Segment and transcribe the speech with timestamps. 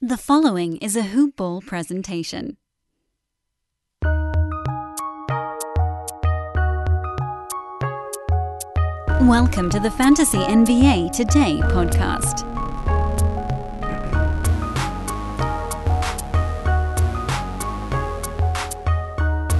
[0.00, 2.56] The following is a Hoop Ball presentation.
[9.22, 12.44] Welcome to the Fantasy NBA Today podcast.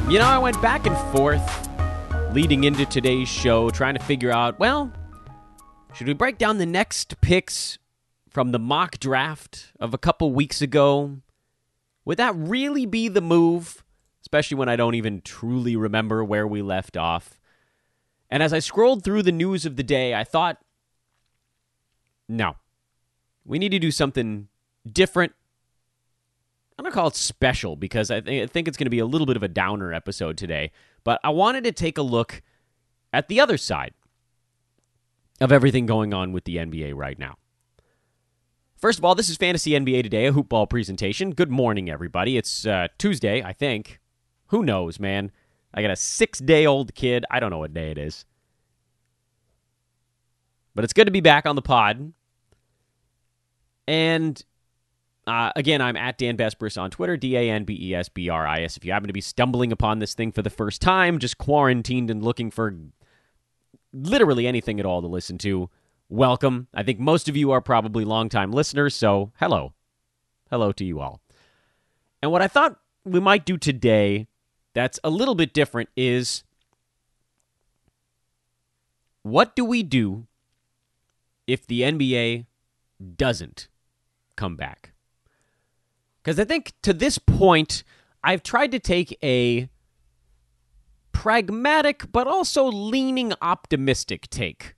[0.09, 1.69] You know, I went back and forth
[2.33, 4.93] leading into today's show trying to figure out, well,
[5.95, 7.81] should we break down the next picks
[8.31, 11.19] from the mock draft of a couple weeks ago?
[12.05, 13.85] Would that really be the move?
[14.23, 17.41] Especially when I don't even truly remember where we left off.
[18.31, 20.59] And as I scrolled through the news of the day, I thought,
[22.29, 22.57] no,
[23.45, 24.49] we need to do something
[24.91, 25.33] different
[26.79, 29.01] I'm going to call it special because I, th- I think it's going to be
[29.01, 30.71] a little bit of a downer episode today.
[31.03, 32.41] But I wanted to take a look
[33.13, 33.95] at the other side
[35.41, 37.35] of everything going on with the NBA right now.
[38.79, 41.33] First of all, this is Fantasy NBA Today, a hoopball presentation.
[41.33, 42.37] Good morning, everybody.
[42.37, 43.99] It's uh, Tuesday, I think.
[44.47, 45.33] Who knows, man?
[45.75, 47.25] I got a six day old kid.
[47.29, 48.25] I don't know what day it is.
[50.77, 52.13] But it's good to be back on the pod.
[53.89, 54.41] And
[55.27, 58.29] uh, again, I'm at Dan Besbris on Twitter, D A N B E S B
[58.29, 58.77] R I S.
[58.77, 62.13] If you happen to be stumbling upon this thing for the first time, just quarantined
[62.13, 62.77] and looking for
[63.93, 65.69] literally anything at all to listen to,
[66.09, 66.69] welcome.
[66.73, 69.75] I think most of you are probably longtime listeners, so hello.
[70.51, 71.21] Hello to you all.
[72.23, 74.27] And what I thought we might do today
[74.75, 76.45] that's a little bit different is
[79.23, 80.27] what do we do
[81.47, 82.47] if the NBA
[83.17, 83.69] doesn't
[84.37, 84.93] come back?
[86.23, 87.83] Because I think to this point,
[88.23, 89.69] I've tried to take a
[91.13, 94.75] pragmatic but also leaning optimistic take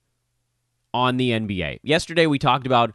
[0.93, 1.81] on the NBA.
[1.83, 2.93] Yesterday we talked about,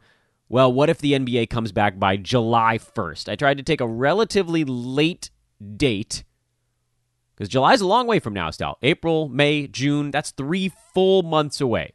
[0.49, 3.29] well, what if the NBA comes back by July 1st?
[3.29, 5.29] I tried to take a relatively late
[5.75, 6.23] date
[7.35, 8.77] because July's a long way from now still.
[8.81, 11.93] April, May, June, that's three full months away.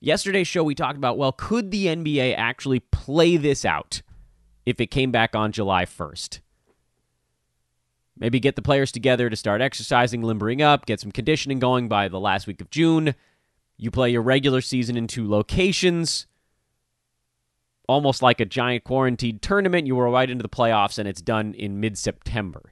[0.00, 4.02] Yesterday's show we talked about, well, could the NBA actually play this out?
[4.66, 6.40] if it came back on July 1st.
[8.16, 12.08] Maybe get the players together to start exercising, limbering up, get some conditioning going by
[12.08, 13.14] the last week of June.
[13.76, 16.26] You play your regular season in two locations,
[17.88, 19.86] almost like a giant quarantined tournament.
[19.86, 22.70] You roll right into the playoffs, and it's done in mid September.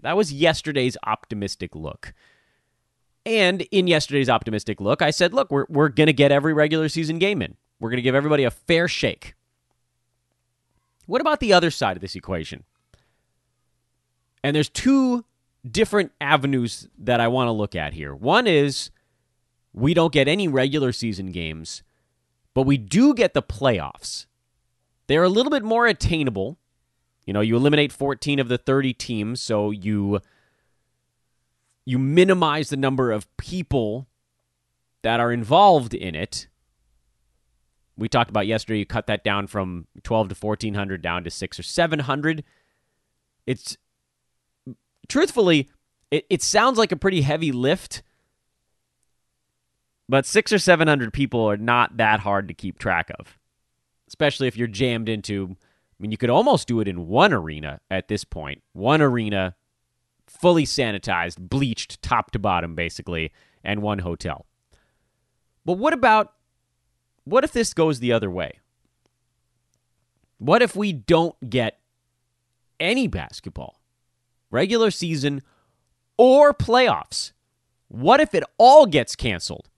[0.00, 2.14] That was yesterday's optimistic look.
[3.26, 6.88] And in yesterday's optimistic look, I said, look, we're, we're going to get every regular
[6.88, 7.56] season game in.
[7.78, 9.34] We're going to give everybody a fair shake.
[11.06, 12.64] What about the other side of this equation?
[14.42, 15.24] And there's two
[15.68, 18.14] different avenues that I want to look at here.
[18.14, 18.90] One is
[19.72, 21.82] we don't get any regular season games,
[22.54, 24.26] but we do get the playoffs.
[25.06, 26.58] They're a little bit more attainable.
[27.26, 30.20] You know, you eliminate 14 of the 30 teams, so you
[31.84, 34.06] you minimize the number of people
[35.02, 36.46] that are involved in it
[38.00, 38.78] we talked about yesterday.
[38.78, 42.42] You cut that down from 12 to 1400 down to 6 or 700.
[43.46, 43.76] It's
[45.06, 45.68] truthfully,
[46.10, 48.02] it, it sounds like a pretty heavy lift,
[50.10, 53.38] but six or 700 people are not that hard to keep track of,
[54.08, 55.50] especially if you're jammed into.
[55.52, 58.60] I mean, you could almost do it in one arena at this point.
[58.72, 59.54] One arena,
[60.26, 63.30] fully sanitized, bleached top to bottom, basically,
[63.62, 64.46] and one hotel.
[65.64, 66.32] But what about
[67.22, 68.58] what if this goes the other way?
[70.38, 71.78] What if we don't get
[72.80, 73.78] any basketball,
[74.50, 75.42] regular season,
[76.16, 77.30] or playoffs?
[77.86, 79.69] What if it all gets canceled?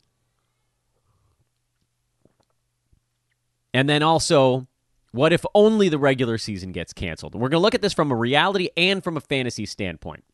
[3.75, 4.67] And then also,
[5.13, 7.35] what if only the regular season gets canceled?
[7.35, 10.25] we're going to look at this from a reality and from a fantasy standpoint.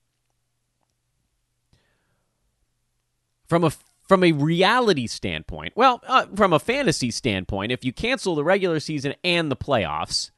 [3.46, 3.72] From a
[4.06, 8.80] from a reality standpoint, well, uh, from a fantasy standpoint, if you cancel the regular
[8.80, 10.30] season and the playoffs,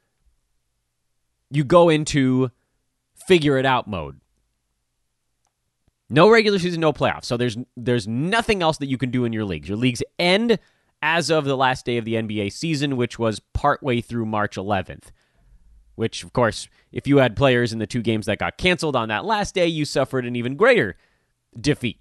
[1.50, 2.50] you go into
[3.26, 4.20] figure it out mode.
[6.08, 7.26] No regular season, no playoffs.
[7.26, 9.68] So there's there's nothing else that you can do in your leagues.
[9.68, 10.58] Your leagues end
[11.02, 15.04] as of the last day of the NBA season, which was partway through March 11th.
[15.94, 19.08] Which, of course, if you had players in the two games that got canceled on
[19.08, 20.96] that last day, you suffered an even greater
[21.58, 22.00] defeat.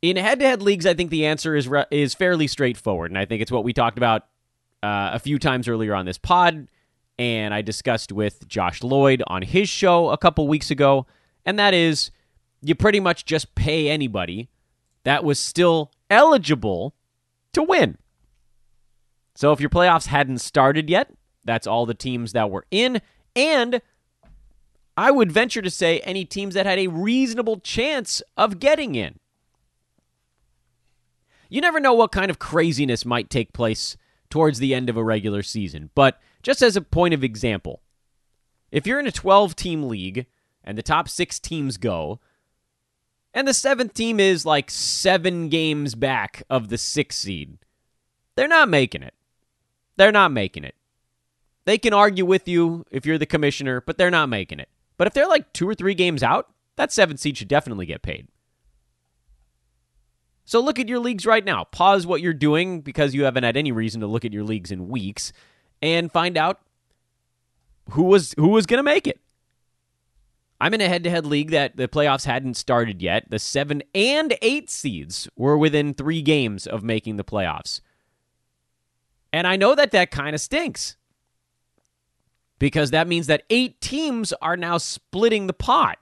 [0.00, 3.40] In head-to-head leagues, I think the answer is re- is fairly straightforward, and I think
[3.40, 4.22] it's what we talked about
[4.82, 6.68] uh, a few times earlier on this pod,
[7.18, 11.06] and I discussed with Josh Lloyd on his show a couple weeks ago,
[11.44, 12.10] and that is
[12.62, 14.48] you pretty much just pay anybody
[15.04, 16.94] that was still eligible
[17.52, 17.98] to win.
[19.34, 21.10] So if your playoffs hadn't started yet,
[21.44, 23.00] that's all the teams that were in.
[23.34, 23.80] And
[24.96, 29.18] I would venture to say any teams that had a reasonable chance of getting in.
[31.48, 33.96] You never know what kind of craziness might take place
[34.30, 35.90] towards the end of a regular season.
[35.94, 37.82] But just as a point of example,
[38.70, 40.26] if you're in a 12 team league
[40.64, 42.20] and the top six teams go,
[43.34, 47.58] and the seventh team is like seven games back of the sixth seed,
[48.36, 49.14] they're not making it.
[49.96, 50.74] They're not making it.
[51.64, 54.68] They can argue with you if you're the commissioner, but they're not making it.
[54.96, 58.02] But if they're like two or three games out, that seventh seed should definitely get
[58.02, 58.28] paid.
[60.44, 61.64] So look at your leagues right now.
[61.64, 64.70] Pause what you're doing because you haven't had any reason to look at your leagues
[64.70, 65.32] in weeks
[65.80, 66.60] and find out
[67.90, 69.20] who was who was going to make it.
[70.62, 73.28] I'm in a head-to-head league that the playoffs hadn't started yet.
[73.28, 77.80] The 7 and 8 seeds were within 3 games of making the playoffs.
[79.32, 80.96] And I know that that kind of stinks
[82.60, 85.98] because that means that eight teams are now splitting the pot.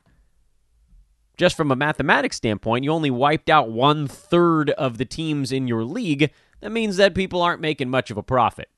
[1.38, 5.68] Just from a mathematics standpoint, you only wiped out one third of the teams in
[5.68, 6.30] your league.
[6.60, 8.68] That means that people aren't making much of a profit.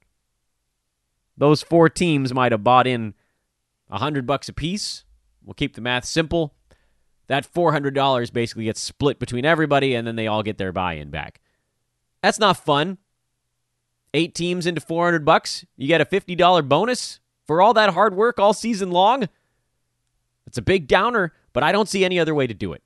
[1.36, 3.14] Those four teams might have bought in
[3.90, 5.02] a hundred bucks a piece.
[5.44, 6.54] We'll keep the math simple.
[7.28, 10.72] That four hundred dollars basically gets split between everybody, and then they all get their
[10.72, 11.40] buy-in back.
[12.22, 12.98] That's not fun.
[14.14, 15.64] Eight teams into four hundred bucks.
[15.76, 19.28] You get a fifty dollar bonus for all that hard work all season long?
[20.46, 22.82] It's a big downer, but I don't see any other way to do it.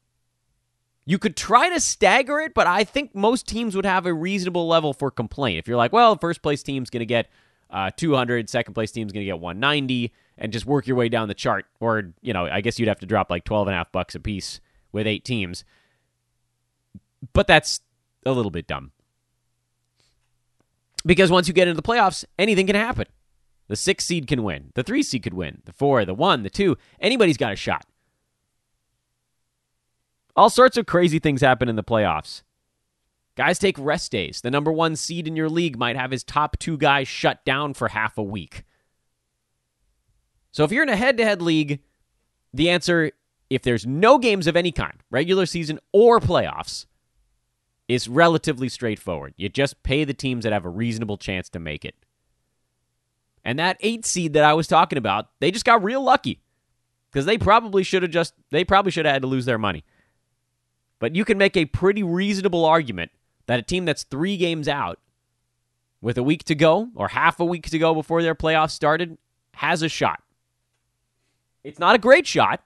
[1.04, 4.68] You could try to stagger it, but I think most teams would have a reasonable
[4.68, 5.58] level for complaint.
[5.58, 7.28] If you're like, well, the first place team's going to get
[7.70, 11.28] uh, 200, second place team's going to get 190, and just work your way down
[11.28, 11.66] the chart.
[11.80, 14.14] Or, you know, I guess you'd have to drop like 12 and a half bucks
[14.14, 14.60] a piece
[14.92, 15.64] with eight teams.
[17.32, 17.80] But that's
[18.24, 18.92] a little bit dumb.
[21.04, 23.06] Because once you get into the playoffs, anything can happen.
[23.68, 24.70] The six seed can win.
[24.74, 25.62] The three seed could win.
[25.64, 26.76] The four, the one, the two.
[27.00, 27.84] Anybody's got a shot.
[30.34, 32.42] All sorts of crazy things happen in the playoffs.
[33.36, 34.40] Guys take rest days.
[34.40, 37.74] The number one seed in your league might have his top two guys shut down
[37.74, 38.64] for half a week.
[40.52, 41.80] So if you're in a head to head league,
[42.54, 43.12] the answer,
[43.50, 46.86] if there's no games of any kind, regular season or playoffs,
[47.88, 49.34] is relatively straightforward.
[49.36, 51.94] You just pay the teams that have a reasonable chance to make it.
[53.44, 56.40] And that eight seed that I was talking about, they just got real lucky
[57.12, 59.84] because they probably should have just they probably should have had to lose their money.
[60.98, 63.12] But you can make a pretty reasonable argument
[63.46, 64.98] that a team that's three games out
[66.00, 69.18] with a week to go or half a week to go before their playoffs started
[69.54, 70.22] has a shot.
[71.64, 72.62] It's not a great shot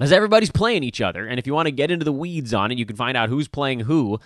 [0.00, 1.26] as everybody's playing each other.
[1.26, 3.28] And if you want to get into the weeds on it, you can find out
[3.28, 4.18] who's playing who.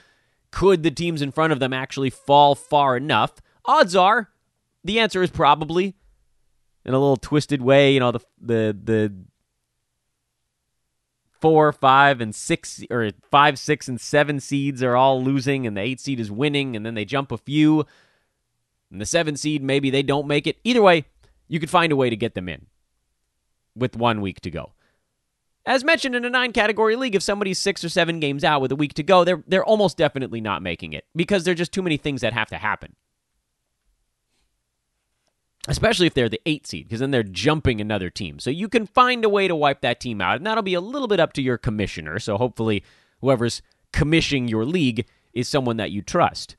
[0.51, 3.35] Could the teams in front of them actually fall far enough?
[3.67, 4.31] Odds are
[4.85, 5.95] the answer is probably
[6.85, 7.93] in a little twisted way.
[7.93, 9.15] You know, the the the
[11.41, 15.81] four, five, and six, or five, six, and seven seeds are all losing, and the
[15.81, 17.87] eight seed is winning, and then they jump a few.
[18.91, 20.59] And the seven seed, maybe they don't make it.
[20.65, 21.05] Either way,
[21.47, 22.67] you could find a way to get them in
[23.75, 24.73] with one week to go.
[25.67, 28.73] As mentioned in a nine category league, if somebody's six or seven games out with
[28.73, 31.83] a week to go, they're they're almost definitely not making it because there're just too
[31.83, 32.97] many things that have to happen
[35.69, 38.39] especially if they're the eight seed, because then they're jumping another team.
[38.39, 40.81] So you can find a way to wipe that team out, and that'll be a
[40.81, 42.19] little bit up to your commissioner.
[42.19, 42.83] So hopefully,
[43.21, 46.57] whoever's commissioning your league is someone that you trust.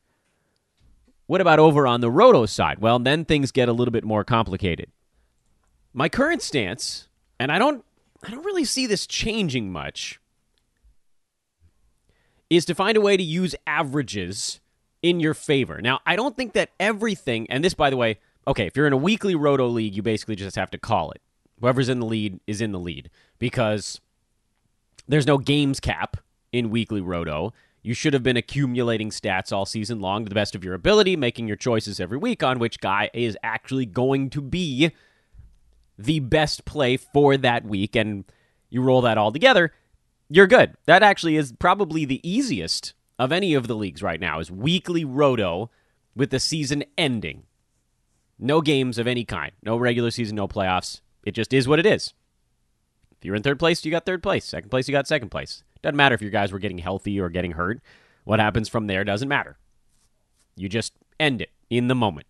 [1.26, 2.80] What about over on the Roto side?
[2.80, 4.92] Well, then things get a little bit more complicated.
[5.94, 7.08] My current stance,
[7.40, 7.84] and I don't
[8.24, 10.20] I don't really see this changing much,
[12.50, 14.60] is to find a way to use averages
[15.02, 15.82] in your favor.
[15.82, 18.94] Now, I don't think that everything, and this by the way, okay, if you're in
[18.94, 21.22] a weekly roto league, you basically just have to call it.
[21.62, 24.02] Whoever's in the lead is in the lead because
[25.08, 26.18] there's no games cap
[26.52, 27.54] in weekly roto.
[27.84, 31.16] You should have been accumulating stats all season long to the best of your ability,
[31.16, 34.92] making your choices every week on which guy is actually going to be
[35.98, 37.96] the best play for that week.
[37.96, 38.26] And
[38.70, 39.74] you roll that all together,
[40.28, 40.76] you're good.
[40.86, 45.06] That actually is probably the easiest of any of the leagues right now is weekly
[45.06, 45.70] roto
[46.16, 47.44] with the season ending.
[48.40, 49.52] No games of any kind.
[49.64, 51.02] No regular season, no playoffs.
[51.24, 52.14] It just is what it is.
[53.20, 54.46] If you're in third place, you got third place.
[54.46, 55.64] Second place, you got second place.
[55.82, 57.82] Doesn't matter if your guys were getting healthy or getting hurt.
[58.24, 59.58] What happens from there doesn't matter.
[60.56, 62.28] You just end it in the moment.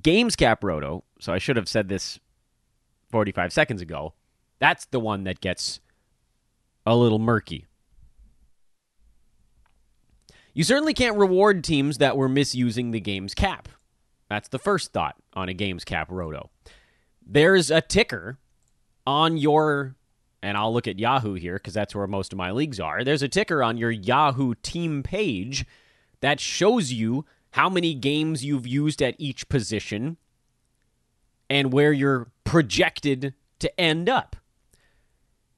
[0.00, 2.20] Games cap roto, so I should have said this
[3.10, 4.14] 45 seconds ago.
[4.60, 5.80] That's the one that gets
[6.84, 7.66] a little murky.
[10.54, 13.68] You certainly can't reward teams that were misusing the game's cap.
[14.28, 16.50] That's the first thought on a games cap roto.
[17.24, 18.38] There's a ticker
[19.06, 19.96] on your
[20.42, 23.02] and I'll look at Yahoo here because that's where most of my leagues are.
[23.02, 25.66] There's a ticker on your Yahoo team page
[26.20, 30.18] that shows you how many games you've used at each position
[31.48, 34.36] and where you're projected to end up.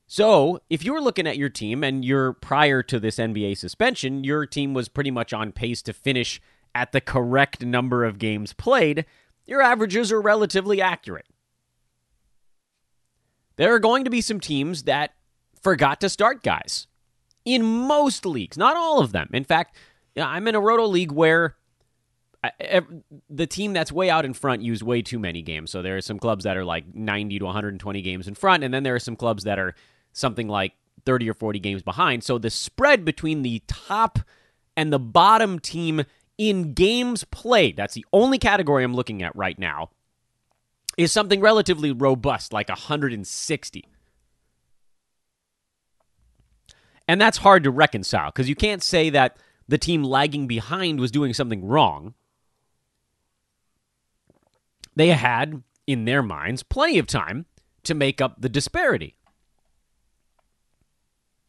[0.07, 4.25] So, if you were looking at your team and you're prior to this NBA suspension,
[4.25, 6.41] your team was pretty much on pace to finish
[6.75, 9.05] at the correct number of games played,
[9.47, 11.27] your averages are relatively accurate.
[13.57, 15.15] There are going to be some teams that
[15.61, 16.87] forgot to start guys
[17.45, 19.29] in most leagues, not all of them.
[19.33, 19.77] In fact,
[20.17, 21.57] I'm in a roto league where
[23.29, 25.71] the team that's way out in front used way too many games.
[25.71, 28.73] So there are some clubs that are like 90 to 120 games in front, and
[28.73, 29.75] then there are some clubs that are
[30.13, 32.23] something like 30 or 40 games behind.
[32.23, 34.21] So the spread between the top
[34.77, 36.05] and the bottom team
[36.38, 39.90] in games played, that's the only category I'm looking at right now,
[40.97, 43.88] is something relatively robust, like 160.
[47.09, 51.11] And that's hard to reconcile because you can't say that the team lagging behind was
[51.11, 52.14] doing something wrong.
[54.95, 57.47] They had, in their minds, plenty of time
[57.85, 59.16] to make up the disparity.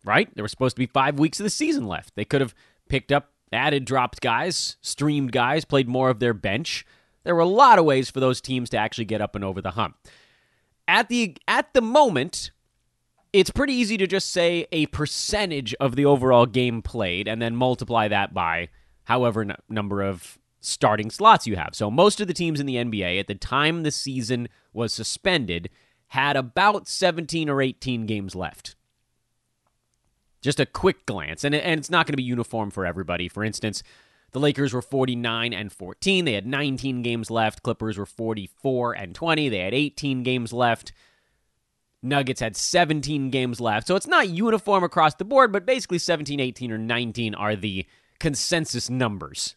[0.06, 0.34] Right?
[0.34, 2.16] There were supposed to be five weeks of the season left.
[2.16, 2.56] They could have
[2.88, 6.86] picked up, added, dropped guys, streamed guys, played more of their bench,
[7.24, 9.62] there were a lot of ways for those teams to actually get up and over
[9.62, 9.98] the hump.
[10.88, 12.52] At the at the moment,
[13.34, 17.56] it's pretty easy to just say a percentage of the overall game played and then
[17.56, 18.70] multiply that by
[19.04, 21.76] however n- number of starting slots you have.
[21.76, 25.70] So most of the teams in the NBA at the time the season was suspended
[26.08, 28.76] had about 17 or 18 games left.
[30.42, 33.28] Just a quick glance, and, and it's not going to be uniform for everybody.
[33.28, 33.84] For instance,
[34.32, 36.26] the Lakers were 49 and 14.
[36.26, 37.64] They had 19 games left.
[37.64, 39.50] Clippers were 44 and 20.
[39.50, 40.94] They had 18 games left.
[42.02, 43.88] Nuggets had 17 games left.
[43.88, 47.86] So it's not uniform across the board, but basically 17, 18, or 19 are the
[48.20, 49.56] consensus numbers.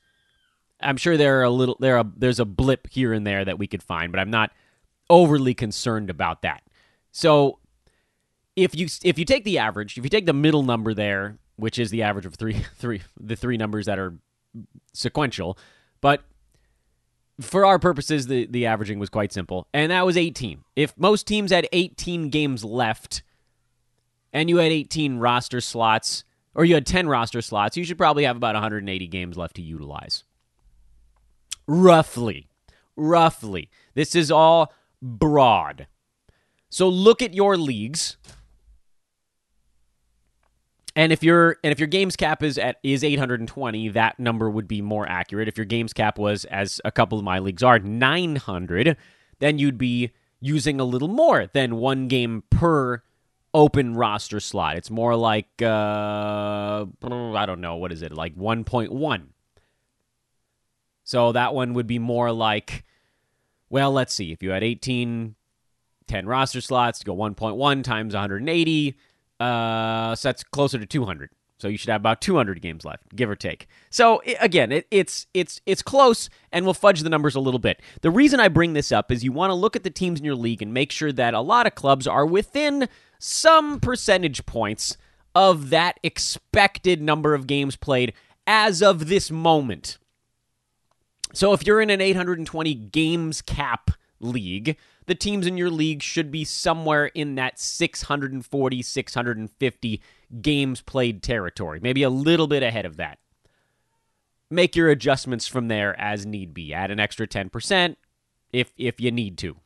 [0.80, 3.58] I'm sure there are a little there are, there's a blip here and there that
[3.58, 4.50] we could find, but I'm not
[5.08, 6.62] overly concerned about that.
[7.12, 7.58] So
[8.56, 11.78] if you if you take the average, if you take the middle number there, which
[11.78, 14.14] is the average of three three the three numbers that are
[14.92, 15.58] sequential,
[16.00, 16.24] but
[17.40, 20.62] for our purposes, the, the averaging was quite simple, and that was 18.
[20.76, 23.22] If most teams had 18 games left
[24.32, 28.24] and you had 18 roster slots, or you had 10 roster slots, you should probably
[28.24, 30.24] have about 180 games left to utilize.
[31.66, 32.48] Roughly.
[32.96, 33.70] Roughly.
[33.94, 35.86] This is all broad.
[36.68, 38.16] So look at your leagues
[40.94, 44.68] and if your and if your games cap is at is 820, that number would
[44.68, 45.48] be more accurate.
[45.48, 48.96] If your games cap was as a couple of my leagues are 900,
[49.38, 53.02] then you'd be using a little more than one game per
[53.54, 54.76] open roster slot.
[54.76, 59.22] It's more like uh, I don't know what is it like 1.1.
[61.04, 62.84] So that one would be more like
[63.70, 64.32] well, let's see.
[64.32, 65.36] If you had 18
[66.06, 68.94] 10 roster slots, go 1.1 times 180
[69.42, 71.30] uh, so that's closer to 200.
[71.58, 73.68] So you should have about 200 games left, give or take.
[73.90, 77.80] So again, it, it's it's it's close, and we'll fudge the numbers a little bit.
[78.00, 80.24] The reason I bring this up is you want to look at the teams in
[80.24, 82.88] your league and make sure that a lot of clubs are within
[83.20, 84.96] some percentage points
[85.36, 88.12] of that expected number of games played
[88.44, 89.98] as of this moment.
[91.32, 96.30] So if you're in an 820 games cap league, the teams in your league should
[96.30, 100.02] be somewhere in that 640, 650
[100.40, 103.18] games played territory, maybe a little bit ahead of that.
[104.50, 106.74] Make your adjustments from there as need be.
[106.74, 107.96] Add an extra 10%
[108.52, 109.56] if if you need to,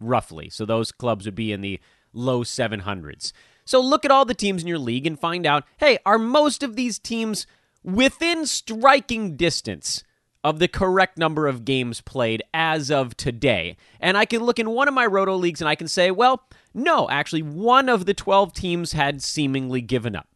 [0.00, 0.50] roughly.
[0.50, 1.80] So those clubs would be in the
[2.12, 3.32] low 700s.
[3.64, 6.62] So look at all the teams in your league and find out, hey, are most
[6.62, 7.46] of these teams
[7.82, 10.04] within striking distance
[10.44, 13.76] of the correct number of games played as of today.
[14.00, 16.44] And I can look in one of my roto leagues and I can say, well,
[16.74, 20.28] no, actually, one of the 12 teams had seemingly given up.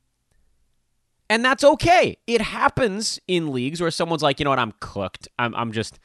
[1.30, 2.18] And that's okay.
[2.26, 5.28] It happens in leagues where someone's like, you know what, I'm cooked.
[5.38, 5.98] I'm, I'm just,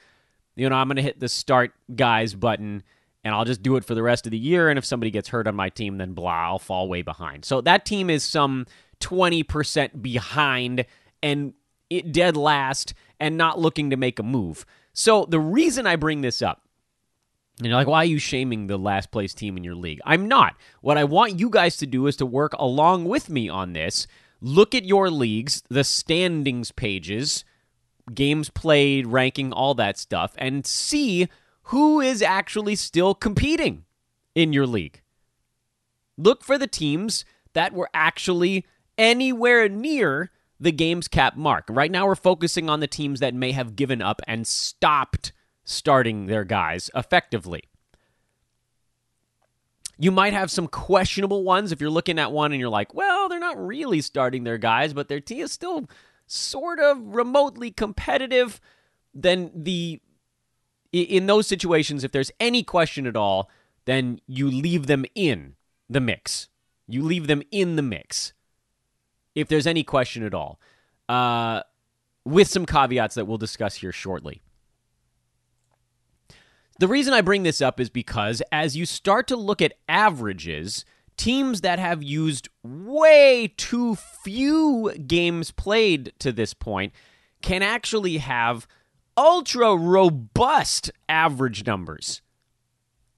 [0.56, 2.84] you know, I'm going to hit the start guys button
[3.24, 4.70] and I'll just do it for the rest of the year.
[4.70, 7.44] And if somebody gets hurt on my team, then blah, I'll fall way behind.
[7.44, 8.68] So that team is some
[9.01, 10.86] 20% behind
[11.22, 11.54] and
[11.89, 14.65] it dead last and not looking to make a move.
[14.93, 16.63] So the reason I bring this up,
[17.57, 20.00] and you're like, why are you shaming the last place team in your league?
[20.05, 20.55] I'm not.
[20.81, 24.05] What I want you guys to do is to work along with me on this.
[24.41, 27.43] Look at your leagues, the standings pages,
[28.13, 31.27] games played, ranking, all that stuff, and see
[31.63, 33.86] who is actually still competing
[34.36, 35.01] in your league.
[36.15, 38.65] Look for the teams that were actually
[38.97, 41.66] anywhere near the game's cap mark.
[41.70, 45.32] Right now, we're focusing on the teams that may have given up and stopped
[45.64, 47.64] starting their guys effectively.
[50.00, 53.28] You might have some questionable ones if you're looking at one and you're like, well,
[53.28, 55.90] they're not really starting their guys, but their team is still
[56.28, 58.62] sort of remotely competitive.
[59.14, 60.00] Then the
[60.94, 63.50] in those situations, if there's any question at all,
[63.86, 65.56] then you leave them in
[65.90, 66.48] the mix.
[66.88, 68.34] You leave them in the mix
[69.38, 70.60] if there's any question at all,
[71.08, 71.62] uh,
[72.25, 74.41] with some caveats that we'll discuss here shortly.
[76.79, 80.86] The reason I bring this up is because as you start to look at averages,
[81.17, 86.94] teams that have used way too few games played to this point
[87.44, 88.67] can actually have
[89.15, 92.24] ultra robust average numbers.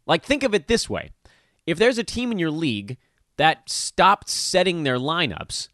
[0.06, 1.12] Like, think of it this way
[1.66, 2.98] if there's a team in your league
[3.38, 5.70] that stopped setting their lineups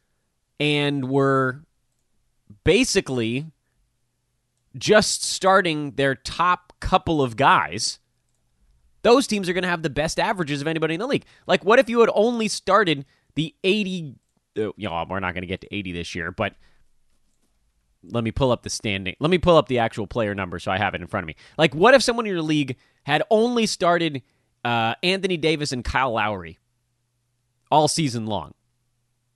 [0.60, 1.64] and were
[2.64, 3.46] basically
[4.78, 8.00] just starting their top couple of guys,
[9.02, 11.26] those teams are going to have the best averages of anybody in the league.
[11.48, 14.16] Like, what if you had only started the 80?
[14.58, 16.56] Uh, you know, we're not going to get to 80 this year, but
[18.12, 19.16] let me pull up the standing.
[19.20, 21.28] Let me pull up the actual player number so I have it in front of
[21.28, 21.36] me.
[21.58, 24.22] Like, what if someone in your league had only started
[24.64, 26.60] uh, Anthony Davis and Kyle Lowry
[27.72, 28.54] all season long?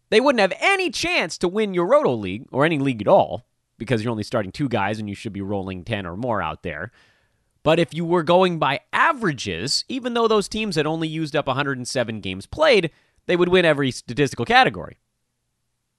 [0.10, 3.46] They wouldn't have any chance to win your Roto League or any league at all
[3.78, 6.64] because you're only starting two guys and you should be rolling 10 or more out
[6.64, 6.92] there.
[7.64, 11.48] But if you were going by averages, even though those teams had only used up
[11.48, 12.90] 107 games played,
[13.26, 14.98] they would win every statistical category.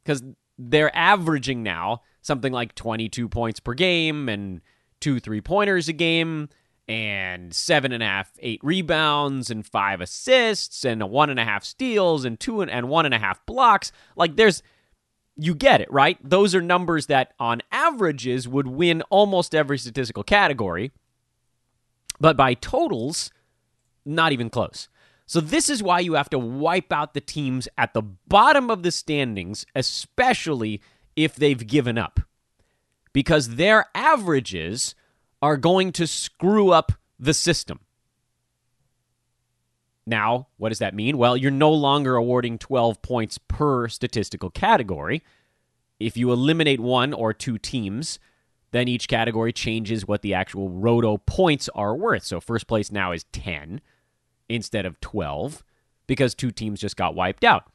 [0.02, 0.22] Because
[0.58, 4.60] they're averaging now something like 22 points per game and
[5.00, 6.48] two three pointers a game
[6.90, 11.62] and seven and a half, eight rebounds and five assists and one and a half
[11.62, 13.92] steals and two and, and one and a half blocks.
[14.16, 14.60] Like there's,
[15.36, 16.18] you get it, right?
[16.28, 20.90] Those are numbers that on averages would win almost every statistical category.
[22.18, 23.30] But by totals,
[24.04, 24.88] not even close.
[25.26, 28.82] So this is why you have to wipe out the teams at the bottom of
[28.82, 30.82] the standings, especially
[31.14, 32.18] if they've given up.
[33.12, 34.96] Because their averages
[35.42, 37.80] are going to screw up the system.
[40.06, 41.18] Now, what does that mean?
[41.18, 45.22] Well, you're no longer awarding 12 points per statistical category.
[45.98, 48.18] If you eliminate one or two teams,
[48.72, 52.24] then each category changes what the actual roto points are worth.
[52.24, 53.80] So first place now is 10
[54.48, 55.62] instead of 12
[56.06, 57.70] because two teams just got wiped out.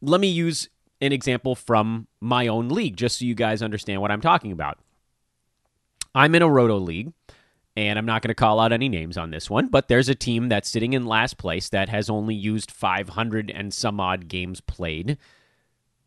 [0.00, 0.68] Let me use
[1.00, 4.78] an example from my own league just so you guys understand what I'm talking about.
[6.18, 7.12] I'm in a roto league
[7.76, 10.14] and I'm not going to call out any names on this one, but there's a
[10.14, 14.60] team that's sitting in last place that has only used 500 and some odd games
[14.60, 15.16] played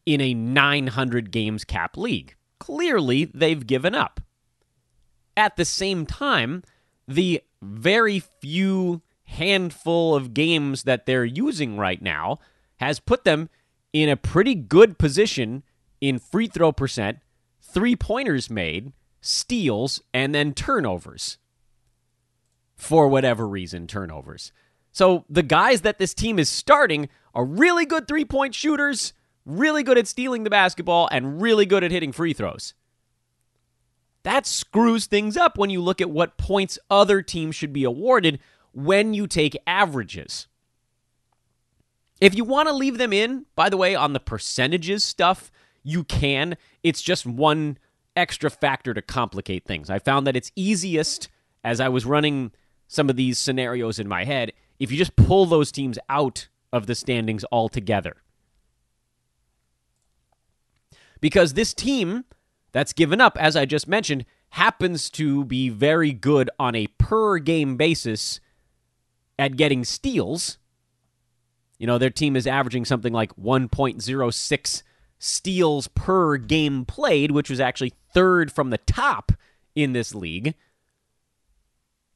[0.05, 4.21] in a 900 games cap league clearly they've given up.
[5.35, 6.63] At the same time,
[7.07, 12.37] the very few handful of games that they're using right now
[12.77, 13.49] has put them
[13.93, 15.63] in a pretty good position
[15.99, 17.17] in free throw percent,
[17.61, 21.37] three pointers made, steals, and then turnovers.
[22.75, 24.51] For whatever reason, turnovers.
[24.91, 29.13] So the guys that this team is starting are really good three point shooters
[29.45, 32.73] really good at stealing the basketball, and really good at hitting free throws.
[34.23, 38.39] That screws things up when you look at what points other teams should be awarded
[38.71, 40.47] when you take averages.
[42.19, 46.03] If you want to leave them in, by the way, on the percentages stuff, you
[46.03, 46.55] can.
[46.83, 47.79] It's just one
[48.15, 49.89] extra factor to complicate things.
[49.89, 51.29] I found that it's easiest
[51.63, 52.51] as I was running
[52.87, 56.87] some of these scenarios in my head if you just pull those teams out of
[56.87, 58.17] the standings altogether
[61.21, 62.25] because this team
[62.71, 67.37] that's given up, as I just mentioned, happens to be very good on a per
[67.37, 68.41] game basis
[69.39, 70.57] at getting steals.
[71.77, 74.83] You know, their team is averaging something like 1.06
[75.19, 79.31] steals per game played, which was actually third from the top
[79.75, 80.55] in this league.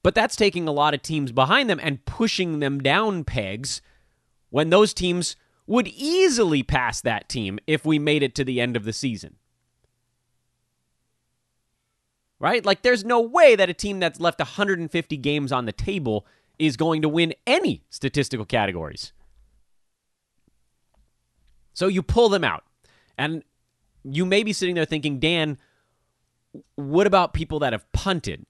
[0.04, 3.82] But that's taking a lot of teams behind them and pushing them down pegs
[4.50, 5.36] when those teams
[5.68, 9.38] would easily pass that team if we made it to the end of the season.
[12.40, 12.64] Right?
[12.64, 16.28] Like, there's no way that a team that's left 150 games on the table
[16.60, 19.12] is going to win any statistical categories.
[21.74, 22.64] So you pull them out.
[23.18, 23.44] And
[24.04, 25.58] you may be sitting there thinking, Dan,
[26.76, 28.46] what about people that have punted?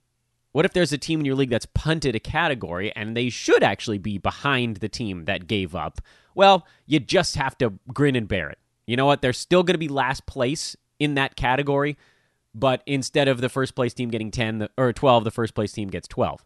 [0.52, 3.62] What if there's a team in your league that's punted a category and they should
[3.62, 6.00] actually be behind the team that gave up?
[6.34, 8.58] Well, you just have to grin and bear it.
[8.86, 9.20] You know what?
[9.20, 11.96] They're still going to be last place in that category,
[12.54, 15.88] but instead of the first place team getting 10 or 12, the first place team
[15.88, 16.44] gets 12.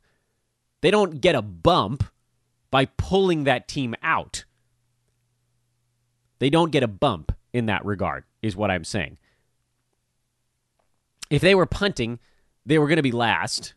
[0.81, 2.05] They don't get a bump
[2.71, 4.45] by pulling that team out.
[6.39, 9.19] They don't get a bump in that regard, is what I'm saying.
[11.31, 12.19] If they were punting,
[12.67, 13.75] they were going to be last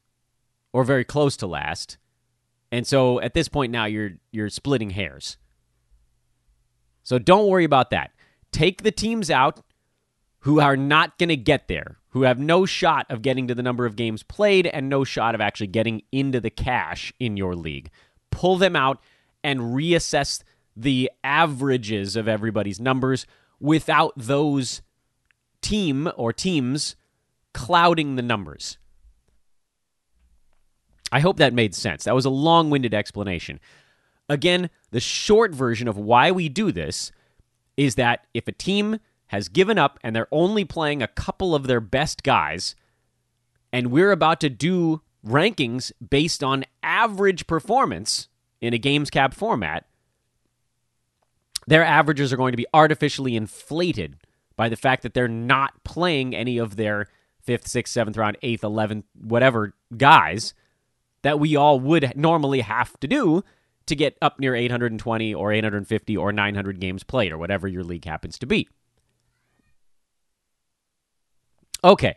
[0.74, 1.98] or very close to last.
[2.72, 5.38] And so at this point now you're you're splitting hairs.
[7.04, 8.12] So don't worry about that.
[8.52, 9.62] Take the teams out
[10.39, 13.63] who are not going to get there, who have no shot of getting to the
[13.63, 17.56] number of games played and no shot of actually getting into the cash in your
[17.56, 17.89] league.
[18.32, 19.00] Pull them out
[19.44, 20.44] and reassess
[20.76, 23.28] the averages of everybody's numbers
[23.60, 24.82] without those
[25.62, 26.96] team or teams
[27.54, 28.78] clouding the numbers.
[31.12, 32.06] I hope that made sense.
[32.06, 33.60] That was a long winded explanation.
[34.28, 37.12] Again, the short version of why we do this
[37.78, 41.68] is that if a team has given up and they're only playing a couple of
[41.68, 42.76] their best guys,
[43.72, 48.28] and we're about to do rankings based on average performance
[48.62, 49.86] in a games cap format,
[51.68, 54.18] their averages are going to be artificially inflated
[54.56, 57.08] by the fact that they're not playing any of their
[57.43, 60.53] fifth, sixth, seventh round, eighth, eleventh, whatever guys
[61.23, 63.43] that we all would normally have to do
[63.86, 68.06] to get up near 820 or 850 or 900 games played or whatever your league
[68.06, 68.67] happens to be.
[71.84, 72.15] Okay,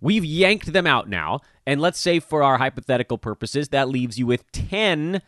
[0.00, 4.26] we've yanked them out now, and let's say for our hypothetical purposes, that leaves you
[4.26, 5.22] with 10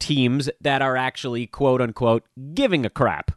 [0.00, 3.30] teams that are actually quote unquote giving a crap.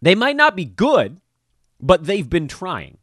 [0.00, 1.20] They might not be good,
[1.82, 2.98] but they've been trying.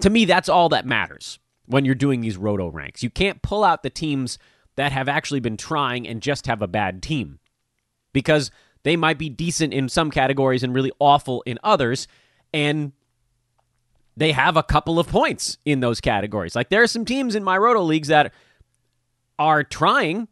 [0.00, 3.02] To me, that's all that matters when you're doing these roto ranks.
[3.02, 4.38] You can't pull out the teams
[4.76, 7.38] that have actually been trying and just have a bad team
[8.12, 8.50] because
[8.82, 12.06] they might be decent in some categories and really awful in others.
[12.52, 12.92] And
[14.16, 16.54] they have a couple of points in those categories.
[16.54, 18.32] Like there are some teams in my roto leagues that
[19.38, 20.28] are trying.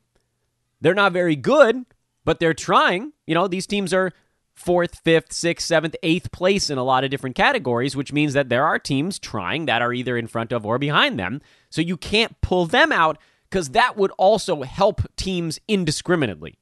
[0.80, 1.84] They're not very good,
[2.24, 3.12] but they're trying.
[3.26, 4.12] You know, these teams are
[4.58, 8.48] fourth, fifth, sixth, seventh, eighth place in a lot of different categories, which means that
[8.48, 11.40] there are teams trying that are either in front of or behind them.
[11.70, 13.18] So you can't pull them out
[13.48, 16.58] because that would also help teams indiscriminately.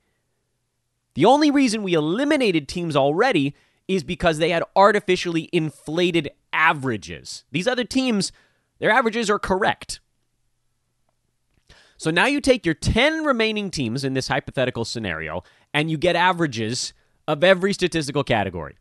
[1.15, 3.55] The only reason we eliminated teams already
[3.89, 7.45] is because they had artificially inflated averages.
[7.51, 8.31] These other teams,
[8.79, 10.01] their averages are correct.
[11.97, 16.15] So now you take your 10 remaining teams in this hypothetical scenario and you get
[16.15, 16.93] averages
[17.29, 18.77] of every statistical category.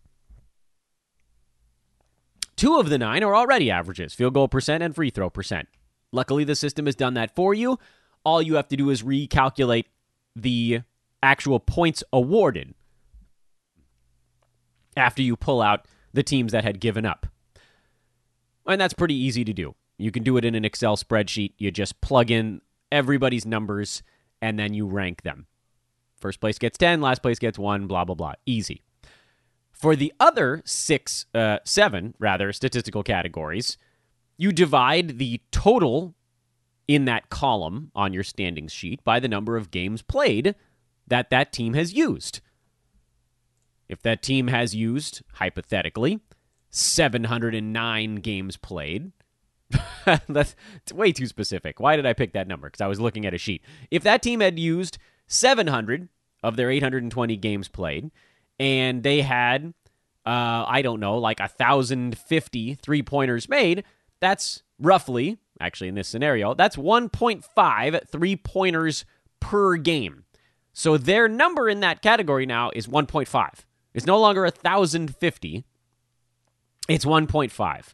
[2.56, 5.68] Two of the nine are already averages field goal percent and free throw percent.
[6.12, 7.78] Luckily, the system has done that for you.
[8.24, 9.86] All you have to do is recalculate
[10.36, 10.82] the
[11.22, 12.74] actual points awarded
[14.96, 17.28] after you pull out the teams that had given up.
[18.66, 19.76] And that's pretty easy to do.
[19.98, 21.54] You can do it in an Excel spreadsheet.
[21.58, 24.02] You just plug in everybody's numbers
[24.42, 25.48] and then you rank them.
[26.26, 28.34] First place gets 10, last place gets 1, blah, blah, blah.
[28.48, 28.82] Easy.
[29.72, 33.78] For the other six, uh, seven, rather, statistical categories,
[34.36, 36.16] you divide the total
[36.88, 40.56] in that column on your standings sheet by the number of games played
[41.06, 42.42] that that team has used.
[43.88, 46.22] If that team has used, hypothetically,
[46.72, 49.12] 709 games played,
[50.28, 50.56] that's
[50.92, 51.80] way too specific.
[51.80, 52.68] Why did I pick that number?
[52.68, 53.62] Because I was looking at a sheet.
[53.92, 56.10] If that team had used 700
[56.46, 58.12] of their 820 games played,
[58.60, 59.74] and they had,
[60.26, 63.84] uh, I don't know, like 1,050 three pointers made,
[64.20, 69.06] that's roughly, actually in this scenario, that's 1.5 three pointers
[69.40, 70.26] per game.
[70.72, 73.50] So their number in that category now is 1.5.
[73.94, 75.64] It's no longer 1,050,
[76.88, 77.94] it's 1.5.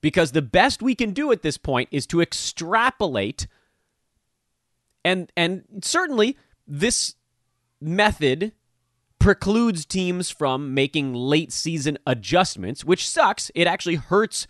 [0.00, 3.46] Because the best we can do at this point is to extrapolate
[5.04, 7.14] and and certainly this
[7.80, 8.52] method
[9.18, 13.50] precludes teams from making late season adjustments, which sucks.
[13.54, 14.46] It actually hurts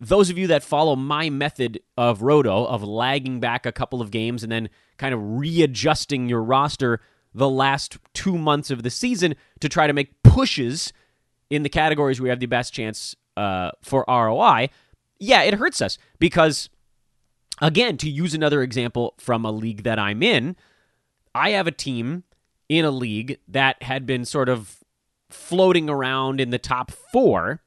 [0.00, 4.10] those of you that follow my method of roto of lagging back a couple of
[4.10, 7.00] games and then kind of readjusting your roster
[7.32, 10.92] the last two months of the season to try to make pushes
[11.50, 14.68] in the categories where we have the best chance uh, for ROI.
[15.18, 16.68] Yeah, it hurts us because,
[17.60, 20.56] again, to use another example from a league that I'm in,
[21.34, 22.24] I have a team
[22.68, 24.78] in a league that had been sort of
[25.30, 27.60] floating around in the top four.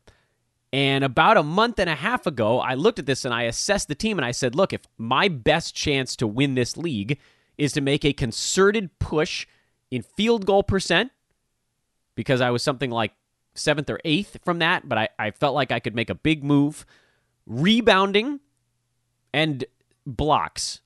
[0.73, 3.87] And about a month and a half ago, I looked at this and I assessed
[3.87, 7.19] the team and I said, look, if my best chance to win this league
[7.57, 9.47] is to make a concerted push
[9.89, 11.11] in field goal percent,
[12.15, 13.13] because I was something like
[13.55, 16.43] seventh or eighth from that, but I, I felt like I could make a big
[16.43, 16.85] move.
[17.45, 18.41] Rebounding
[19.33, 19.63] and
[20.05, 20.81] blocks,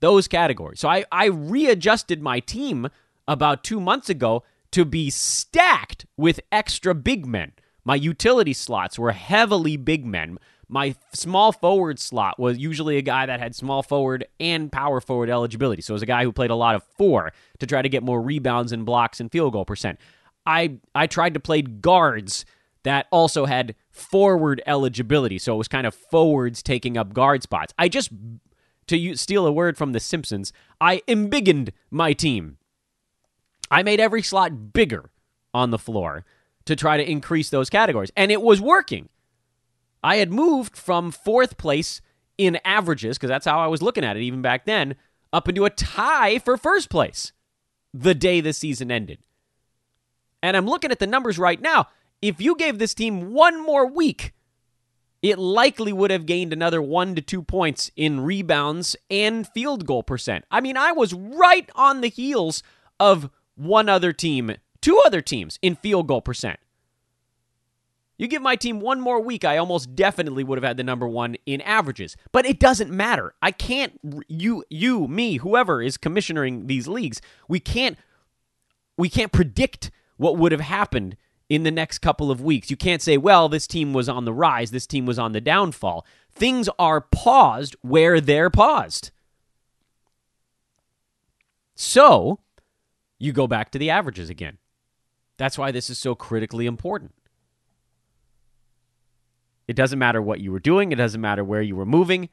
[0.00, 0.80] those categories.
[0.80, 2.88] So I, I readjusted my team
[3.30, 7.52] about two months ago to be stacked with extra big men.
[7.84, 10.36] My utility slots were heavily big men.
[10.68, 15.30] My small forward slot was usually a guy that had small forward and power forward
[15.30, 15.80] eligibility.
[15.80, 18.02] So it was a guy who played a lot of four to try to get
[18.02, 20.00] more rebounds and blocks and field goal percent.
[20.44, 22.44] I I tried to play guards
[22.82, 25.38] that also had forward eligibility.
[25.38, 27.74] So it was kind of forwards taking up guard spots.
[27.78, 28.10] I just
[28.88, 32.56] to steal a word from The Simpsons, I embiggened my team.
[33.70, 35.10] I made every slot bigger
[35.54, 36.24] on the floor
[36.64, 38.10] to try to increase those categories.
[38.16, 39.08] And it was working.
[40.02, 42.00] I had moved from fourth place
[42.38, 44.96] in averages, because that's how I was looking at it even back then,
[45.32, 47.32] up into a tie for first place
[47.92, 49.18] the day the season ended.
[50.42, 51.88] And I'm looking at the numbers right now.
[52.22, 54.32] If you gave this team one more week,
[55.22, 60.02] it likely would have gained another one to two points in rebounds and field goal
[60.02, 60.44] percent.
[60.50, 62.62] I mean, I was right on the heels
[62.98, 63.28] of
[63.60, 66.58] one other team two other teams in field goal percent.
[68.16, 71.08] You give my team one more week, I almost definitely would have had the number
[71.08, 72.18] one in averages.
[72.32, 73.32] But it doesn't matter.
[73.40, 77.96] I can't, you, you, me, whoever is commissioning these leagues, we can't,
[78.98, 81.16] we can't predict what would have happened
[81.48, 82.70] in the next couple of weeks.
[82.70, 85.40] You can't say, well, this team was on the rise, this team was on the
[85.40, 86.04] downfall.
[86.30, 89.12] Things are paused where they're paused.
[91.74, 92.40] So,
[93.20, 94.58] you go back to the averages again.
[95.36, 97.14] That's why this is so critically important.
[99.68, 102.30] It doesn't matter what you were doing, it doesn't matter where you were moving,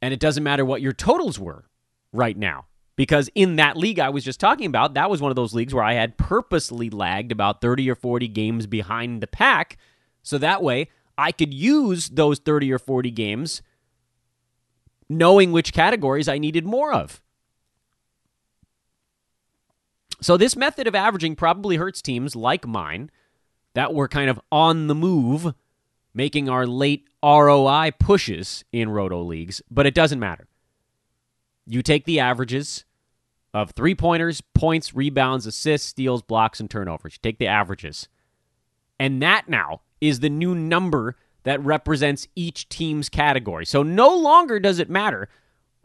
[0.00, 1.66] and it doesn't matter what your totals were
[2.12, 2.66] right now.
[2.96, 5.72] Because in that league I was just talking about, that was one of those leagues
[5.72, 9.78] where I had purposely lagged about 30 or 40 games behind the pack.
[10.22, 13.62] So that way I could use those 30 or 40 games
[15.08, 17.22] knowing which categories I needed more of.
[20.22, 23.10] So this method of averaging probably hurts teams like mine
[23.74, 25.52] that were kind of on the move,
[26.14, 30.46] making our late ROI pushes in roto leagues, but it doesn't matter.
[31.66, 32.84] You take the averages
[33.52, 37.14] of three pointers, points, rebounds, assists, steals, blocks, and turnovers.
[37.14, 38.08] You take the averages.
[39.00, 43.66] And that now is the new number that represents each team's category.
[43.66, 45.28] So no longer does it matter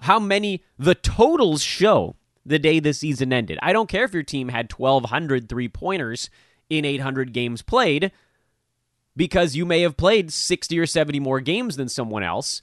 [0.01, 2.16] how many the totals show
[2.47, 3.59] the day the season ended.
[3.61, 6.29] I don't care if your team had 1,200 three pointers
[6.69, 8.11] in 800 games played,
[9.15, 12.61] because you may have played 60 or 70 more games than someone else.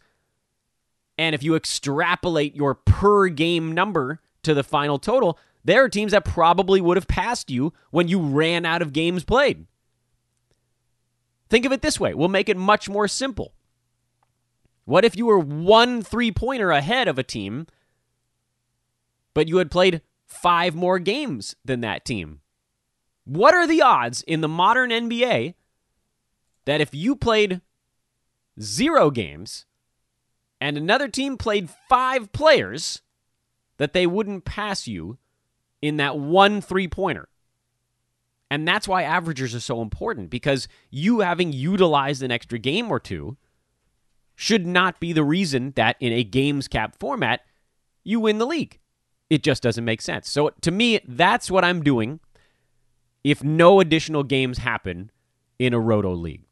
[1.19, 6.13] And if you extrapolate your per game number to the final total, there are teams
[6.13, 9.67] that probably would have passed you when you ran out of games played.
[11.51, 13.55] Think of it this way we'll make it much more simple.
[14.85, 17.67] What if you were one three pointer ahead of a team
[19.35, 22.41] but you had played five more games than that team.
[23.25, 25.55] What are the odds in the modern NBA
[26.65, 27.61] that if you played
[28.61, 29.67] zero games
[30.61, 33.03] and another team played five players,
[33.77, 35.19] that they wouldn't pass you
[35.83, 37.29] in that one three pointer?
[38.51, 43.01] And that's why averagers are so important because you having utilized an extra game or
[43.01, 43.37] two
[44.37, 47.41] should not be the reason that in a games cap format
[48.05, 48.79] you win the league.
[49.31, 50.29] It just doesn't make sense.
[50.29, 52.21] So to me, that's what I'm doing
[53.23, 55.11] if no additional games happen
[55.59, 56.43] in a roto league.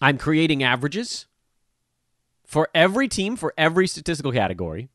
[0.00, 1.26] I'm creating averages
[2.44, 4.88] for every team, for every statistical category,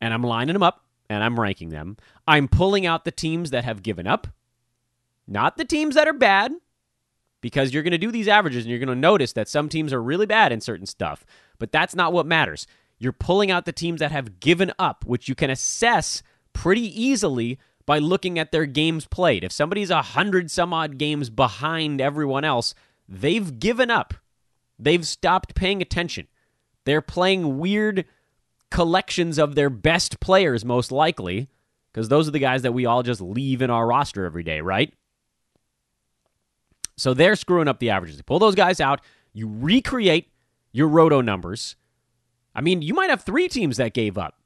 [0.00, 1.96] and I'm lining them up and I'm ranking them.
[2.28, 4.26] I'm pulling out the teams that have given up,
[5.26, 6.52] not the teams that are bad,
[7.40, 9.92] because you're going to do these averages and you're going to notice that some teams
[9.92, 11.24] are really bad in certain stuff,
[11.58, 12.66] but that's not what matters.
[13.04, 16.22] You're pulling out the teams that have given up, which you can assess
[16.54, 19.44] pretty easily by looking at their games played.
[19.44, 22.74] If somebody's a hundred some odd games behind everyone else,
[23.06, 24.14] they've given up.
[24.78, 26.28] They've stopped paying attention.
[26.84, 28.06] They're playing weird
[28.70, 31.48] collections of their best players, most likely,
[31.92, 34.62] because those are the guys that we all just leave in our roster every day,
[34.62, 34.92] right?
[36.96, 38.16] So they're screwing up the averages.
[38.16, 39.00] You pull those guys out,
[39.32, 40.30] you recreate
[40.72, 41.76] your roto numbers,
[42.54, 44.38] I mean, you might have three teams that gave up.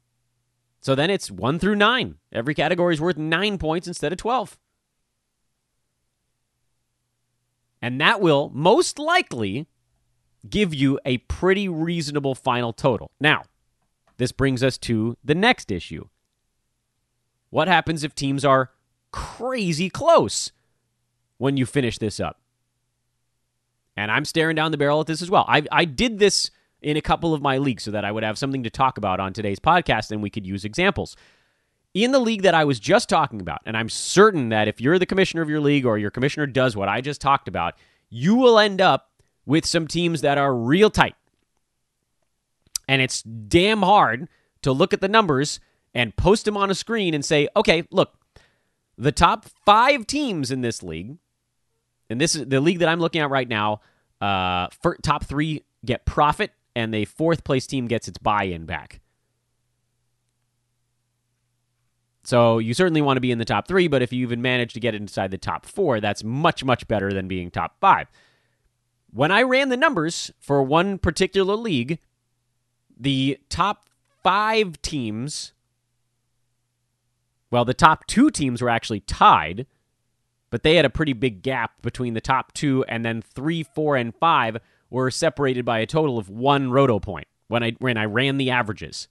[0.80, 2.16] So then it's one through nine.
[2.32, 4.58] Every category is worth nine points instead of 12.
[7.82, 9.66] And that will most likely
[10.48, 13.10] give you a pretty reasonable final total.
[13.20, 13.44] Now,
[14.16, 16.08] this brings us to the next issue.
[17.50, 18.70] What happens if teams are
[19.10, 20.52] crazy close
[21.38, 22.40] when you finish this up?
[23.96, 25.44] And I'm staring down the barrel at this as well.
[25.48, 28.38] I, I did this in a couple of my leagues so that I would have
[28.38, 31.16] something to talk about on today's podcast and we could use examples.
[31.94, 34.98] In the league that I was just talking about, and I'm certain that if you're
[34.98, 37.74] the commissioner of your league or your commissioner does what I just talked about,
[38.10, 39.10] you will end up
[39.46, 41.14] with some teams that are real tight.
[42.86, 44.28] And it's damn hard
[44.62, 45.60] to look at the numbers
[45.94, 48.14] and post them on a screen and say, okay, look,
[48.96, 51.16] the top five teams in this league,
[52.10, 53.80] and this is the league that I'm looking at right now,
[54.20, 54.68] uh,
[55.02, 59.00] top three get profit, and the fourth place team gets its buy in back.
[62.22, 64.74] So you certainly want to be in the top three, but if you even manage
[64.74, 68.08] to get inside the top four, that's much, much better than being top five.
[69.12, 71.98] When I ran the numbers for one particular league,
[72.96, 73.88] the top
[74.22, 75.52] five teams,
[77.50, 79.66] well, the top two teams were actually tied,
[80.50, 83.96] but they had a pretty big gap between the top two, and then three, four,
[83.96, 84.58] and five
[84.90, 88.50] were separated by a total of one roto point when I when I ran the
[88.50, 89.08] averages.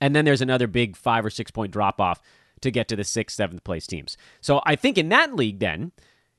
[0.00, 2.20] And then there's another big five or six point drop off
[2.60, 4.16] to get to the sixth, seventh place teams.
[4.40, 5.92] So I think in that league, then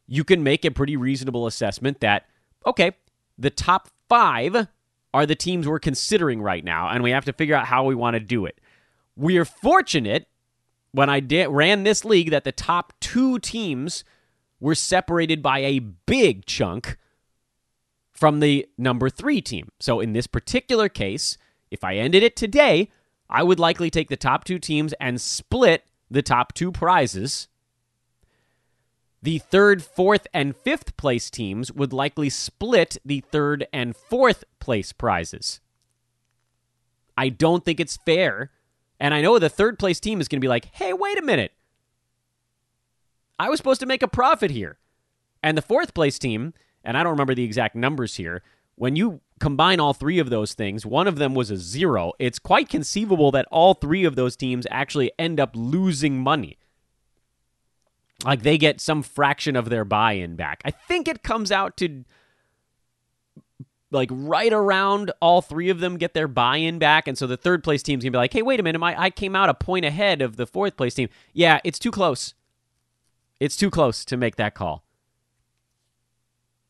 [0.07, 2.25] you can make a pretty reasonable assessment that
[2.65, 2.91] okay,
[3.37, 4.67] the top five
[5.13, 7.95] are the teams we're considering right now, and we have to figure out how we
[7.95, 8.59] want to do it.
[9.15, 10.27] We are fortunate
[10.91, 14.03] when I did, ran this league that the top two teams
[14.59, 16.97] were separated by a big chunk
[18.13, 19.69] from the number three team.
[19.79, 21.37] So in this particular case,
[21.71, 22.89] if I ended it today,
[23.29, 27.47] I would likely take the top two teams and split the top two prizes.
[29.21, 34.91] The third, fourth, and fifth place teams would likely split the third and fourth place
[34.91, 35.61] prizes.
[37.17, 38.51] I don't think it's fair.
[38.99, 41.23] And I know the third place team is going to be like, hey, wait a
[41.23, 41.53] minute.
[43.39, 44.77] I was supposed to make a profit here.
[45.41, 48.41] And the fourth place team, and I don't remember the exact numbers here,
[48.75, 52.13] when you combine all three of those things, one of them was a zero.
[52.19, 56.57] It's quite conceivable that all three of those teams actually end up losing money
[58.23, 60.61] like they get some fraction of their buy-in back.
[60.65, 62.05] I think it comes out to
[63.91, 67.63] like right around all three of them get their buy-in back, and so the third
[67.63, 69.85] place team's gonna be like, "Hey, wait a minute, I, I came out a point
[69.85, 72.33] ahead of the fourth place team." Yeah, it's too close.
[73.39, 74.82] It's too close to make that call.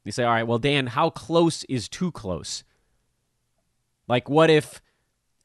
[0.03, 2.63] You say, "All right, well, Dan, how close is too close?"
[4.07, 4.81] Like, what if?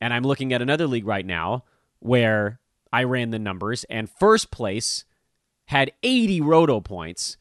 [0.01, 1.65] And I'm looking at another league right now
[2.01, 2.61] where
[2.93, 5.05] I ran the numbers, and first place
[5.67, 7.37] had 80 roto points.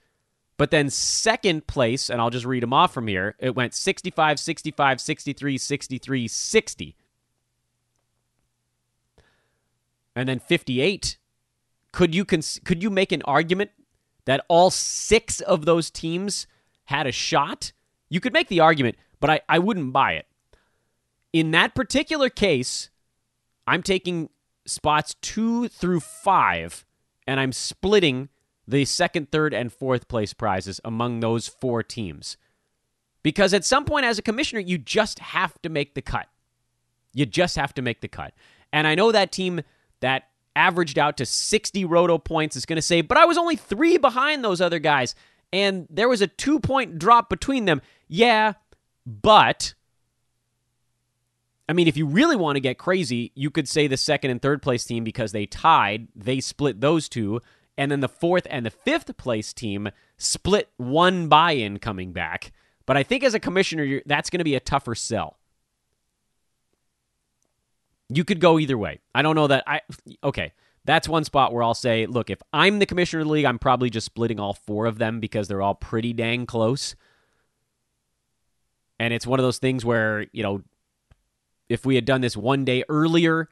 [0.57, 4.39] But then second place, and I'll just read them off from here, it went 65,
[4.39, 6.95] 65, 63, 63, 60.
[10.15, 11.17] And then 58.
[11.91, 13.71] Could you cons- could you make an argument
[14.25, 16.47] that all six of those teams
[16.87, 17.71] had a shot?
[18.09, 20.27] You could make the argument, but I, I wouldn't buy it.
[21.31, 22.89] In that particular case,
[23.65, 24.29] I'm taking
[24.65, 26.85] spots two through five
[27.25, 28.29] and I'm splitting
[28.67, 32.37] the second, third, and fourth place prizes among those four teams.
[33.23, 36.27] Because at some point, as a commissioner, you just have to make the cut.
[37.13, 38.33] You just have to make the cut.
[38.71, 39.61] And I know that team
[40.01, 43.55] that averaged out to 60 roto points is going to say, but I was only
[43.55, 45.15] three behind those other guys,
[45.51, 47.81] and there was a two point drop between them.
[48.07, 48.53] Yeah,
[49.05, 49.73] but
[51.69, 54.41] I mean, if you really want to get crazy, you could say the second and
[54.41, 57.41] third place team because they tied, they split those two.
[57.77, 62.51] And then the fourth and the fifth place team split one buy in coming back.
[62.85, 65.37] But I think as a commissioner, that's going to be a tougher sell.
[68.09, 68.99] You could go either way.
[69.13, 69.81] I don't know that I.
[70.23, 70.53] Okay.
[70.87, 73.59] That's one spot where I'll say, look, if I'm the commissioner of the league, I'm
[73.59, 76.95] probably just splitting all four of them because they're all pretty dang close.
[78.97, 80.63] And it's one of those things where, you know,
[81.67, 83.49] if we had done this one day earlier,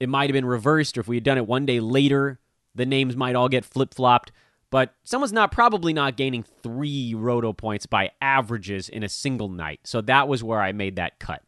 [0.00, 2.40] it might have been reversed, or if we had done it one day later,
[2.74, 4.32] the names might all get flip flopped.
[4.70, 9.78] But someone's not probably not gaining three roto points by averages in a single night.
[9.84, 11.44] So that was where I made that cut.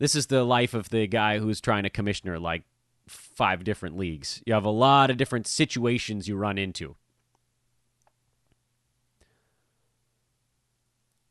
[0.00, 2.64] This is the life of the guy who's trying to commissioner like
[3.06, 4.42] five different leagues.
[4.44, 6.96] You have a lot of different situations you run into.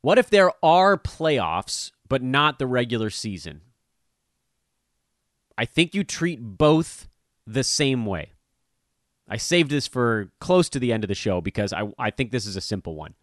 [0.02, 3.62] What if there are playoffs but not the regular season.
[5.58, 7.08] I think you treat both
[7.46, 8.34] the same way.
[9.28, 12.32] I saved this for close to the end of the show because I, I think
[12.32, 13.14] this is a simple one.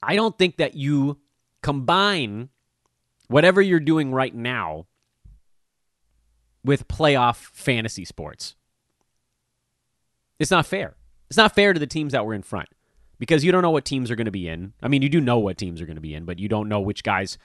[0.00, 1.18] I don't think that you
[1.62, 2.48] combine
[3.28, 4.86] whatever you're doing right now
[6.64, 8.56] with playoff fantasy sports.
[10.38, 10.96] It's not fair.
[11.28, 12.68] It's not fair to the teams that were in front
[13.18, 14.72] because you don't know what teams are going to be in.
[14.82, 16.68] I mean, you do know what teams are going to be in, but you don't
[16.68, 17.38] know which guys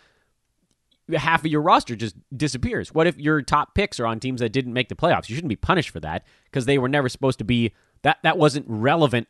[1.16, 2.94] half of your roster just disappears.
[2.94, 5.30] What if your top picks are on teams that didn't make the playoffs?
[5.30, 8.38] You shouldn't be punished for that because they were never supposed to be that that
[8.38, 9.28] wasn't relevant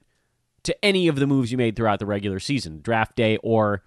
[0.64, 3.84] to any of the moves you made throughout the regular season, draft day or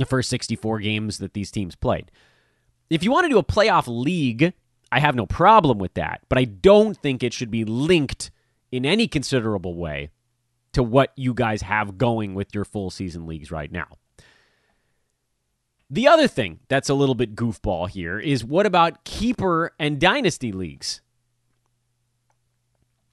[0.00, 2.10] the first 64 games that these teams played.
[2.90, 4.52] If you want to do a playoff league,
[4.92, 8.30] I have no problem with that, but I don't think it should be linked
[8.70, 10.10] in any considerable way
[10.72, 13.86] to what you guys have going with your full season leagues right now.
[15.88, 20.50] The other thing that's a little bit goofball here is what about keeper and dynasty
[20.50, 21.00] leagues?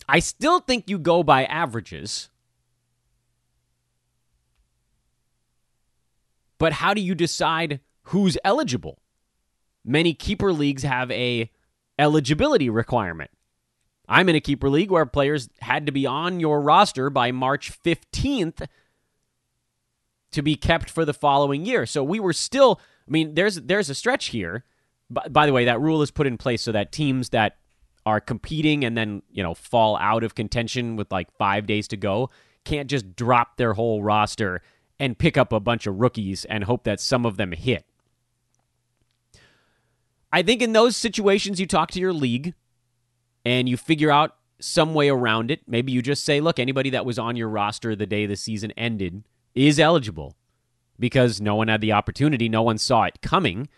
[0.09, 2.30] I still think you go by averages.
[6.61, 8.99] But how do you decide who's eligible?
[9.83, 11.49] Many keeper leagues have a
[11.97, 13.31] eligibility requirement.
[14.07, 17.71] I'm in a keeper league where players had to be on your roster by March
[17.83, 18.67] 15th
[20.33, 21.87] to be kept for the following year.
[21.87, 24.63] So we were still I mean there's there's a stretch here.
[25.09, 27.57] By, by the way, that rule is put in place so that teams that
[28.05, 31.97] are competing and then, you know, fall out of contention with like 5 days to
[31.97, 32.29] go
[32.65, 34.61] can't just drop their whole roster
[35.01, 37.85] and pick up a bunch of rookies and hope that some of them hit.
[40.31, 42.53] I think in those situations, you talk to your league
[43.43, 45.61] and you figure out some way around it.
[45.67, 48.71] Maybe you just say, look, anybody that was on your roster the day the season
[48.77, 49.23] ended
[49.55, 50.35] is eligible
[50.99, 53.69] because no one had the opportunity, no one saw it coming.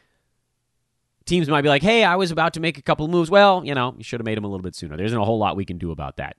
[1.24, 3.32] Teams might be like, hey, I was about to make a couple moves.
[3.32, 4.97] Well, you know, you should have made them a little bit sooner.
[4.97, 6.36] There isn't a whole lot we can do about that.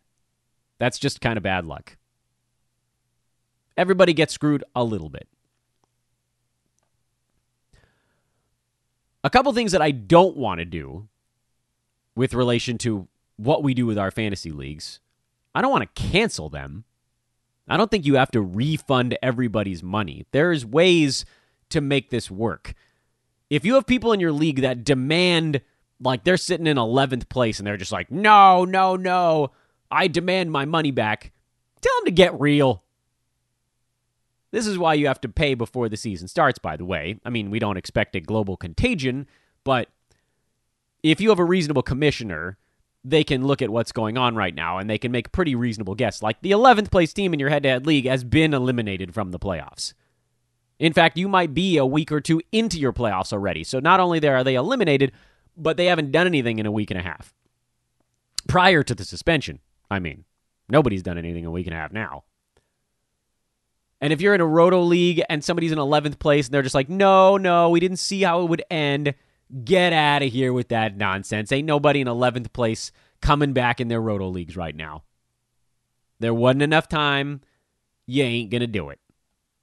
[0.79, 1.97] That's just kind of bad luck
[3.77, 5.29] everybody gets screwed a little bit.
[9.23, 11.09] A couple things that I don't want to do
[12.15, 15.01] with relation to what we do with our fantasy leagues.
[15.55, 16.85] I don't want to cancel them.
[17.69, 20.27] I don't think you have to refund everybody's money.
[20.33, 21.25] There's ways
[21.71, 22.75] to make this work.
[23.49, 25.63] If you have people in your league that demand,
[26.01, 29.53] like they're sitting in 11th place and they're just like, no, no, no,
[29.91, 31.33] I demand my money back,
[31.81, 32.83] tell them to get real.
[34.55, 37.19] This is why you have to pay before the season starts, by the way.
[37.25, 39.27] I mean, we don't expect a global contagion,
[39.65, 39.89] but
[41.03, 42.57] if you have a reasonable commissioner,
[43.03, 45.97] they can look at what's going on right now and they can make pretty reasonable
[45.97, 46.23] guess.
[46.23, 49.33] Like the 11th place team in your head to head league has been eliminated from
[49.33, 49.93] the playoffs.
[50.79, 53.65] In fact, you might be a week or two into your playoffs already.
[53.65, 55.11] So not only there are they eliminated,
[55.57, 57.35] but they haven't done anything in a week and a half.
[58.47, 59.59] Prior to the suspension,
[59.91, 60.27] I mean.
[60.69, 62.23] Nobody's done anything in a week and a half now.
[64.05, 66.75] And if you're in a roto league and somebody's in 11th place and they're just
[66.75, 69.15] like, no, no, we didn't see how it would end,
[69.65, 71.51] get out of here with that nonsense.
[71.51, 72.93] Ain't nobody in 11th place
[73.23, 75.05] coming back in their roto leagues right now.
[76.21, 77.41] There wasn't enough time.
[78.05, 79.01] You ain't going to do it.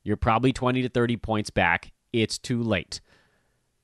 [0.04, 1.92] You're probably 20 to 30 points back.
[2.12, 3.00] It's too late.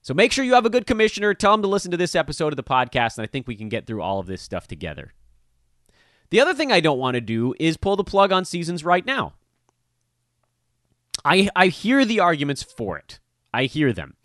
[0.01, 1.36] So make sure you have a good commissioner.
[1.36, 3.70] Tell them to listen to this episode of the podcast, and I think we can
[3.70, 5.14] get through all of this stuff together.
[6.32, 9.05] The other thing I don't want to do is pull the plug on seasons right
[9.05, 9.36] now.
[11.28, 13.19] I I hear the arguments for it.
[13.53, 14.15] I hear them.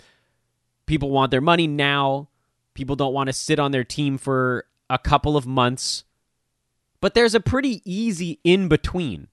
[0.86, 2.28] People want their money now.
[2.74, 6.04] People don't want to sit on their team for a couple of months.
[7.00, 9.26] But there's a pretty easy in between.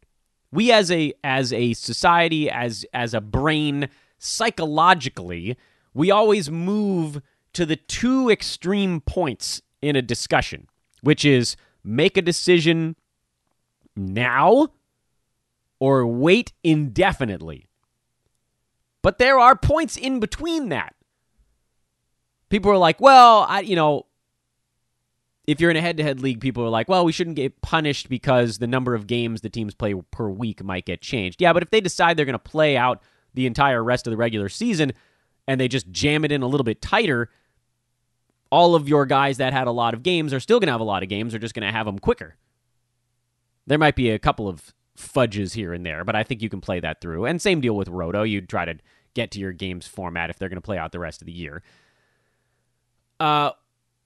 [0.51, 5.55] We as a as a society as as a brain psychologically,
[5.93, 7.21] we always move
[7.53, 10.67] to the two extreme points in a discussion,
[11.01, 12.95] which is make a decision
[13.95, 14.69] now
[15.79, 17.69] or wait indefinitely.
[19.01, 20.95] But there are points in between that.
[22.49, 24.05] People are like, well, I, you know,
[25.47, 27.61] if you're in a head to head league, people are like, well, we shouldn't get
[27.61, 31.41] punished because the number of games the teams play per week might get changed.
[31.41, 33.01] Yeah, but if they decide they're going to play out
[33.33, 34.93] the entire rest of the regular season
[35.47, 37.29] and they just jam it in a little bit tighter,
[38.51, 40.81] all of your guys that had a lot of games are still going to have
[40.81, 41.33] a lot of games.
[41.33, 42.35] They're just going to have them quicker.
[43.65, 46.61] There might be a couple of fudges here and there, but I think you can
[46.61, 47.25] play that through.
[47.25, 48.23] And same deal with Roto.
[48.23, 48.75] You'd try to
[49.13, 51.31] get to your game's format if they're going to play out the rest of the
[51.31, 51.63] year.
[53.19, 53.51] Uh,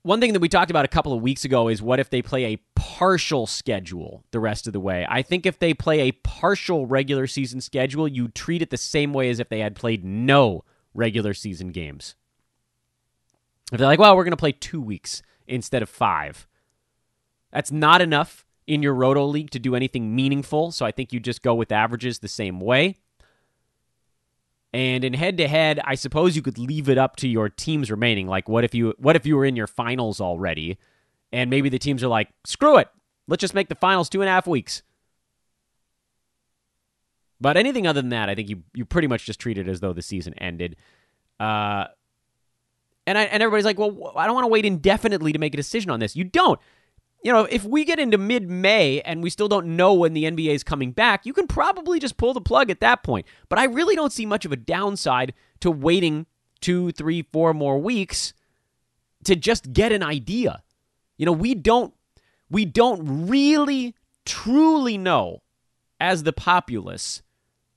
[0.04, 2.22] one thing that we talked about a couple of weeks ago is what if they
[2.22, 5.06] play a partial schedule the rest of the way?
[5.10, 9.14] I think if they play a partial regular season schedule, you treat it the same
[9.14, 10.64] way as if they had played no
[10.94, 12.16] regular season games.
[13.72, 16.48] If they're like, well, we're going to play two weeks instead of five.
[17.52, 21.20] That's not enough in your Roto League to do anything meaningful, so I think you
[21.20, 22.95] just go with averages the same way.
[24.74, 27.91] And in head to head, I suppose you could leave it up to your teams
[27.91, 28.28] remaining.
[28.28, 30.78] Like what if you what if you were in your finals already
[31.32, 32.88] and maybe the teams are like, screw it.
[33.28, 34.82] Let's just make the finals two and a half weeks.
[37.39, 39.80] But anything other than that, I think you you pretty much just treat it as
[39.80, 40.76] though the season ended.
[41.39, 41.86] Uh,
[43.05, 45.57] and I, and everybody's like, well, I don't want to wait indefinitely to make a
[45.57, 46.16] decision on this.
[46.16, 46.59] You don't
[47.24, 50.26] you know, if we get into mid May and we still don't know when the
[50.26, 53.26] NBA is coming back, you can probably just pull the plug at that point.
[53.47, 56.26] But I really don't see much of a downside to waiting
[56.59, 58.34] two, three, four more weeks
[59.24, 60.61] to just get an idea.
[61.17, 61.93] You know, we don't
[62.49, 63.95] we don't really
[64.26, 65.41] truly know
[65.99, 67.21] as the populace